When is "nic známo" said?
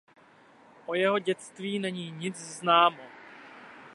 2.11-3.03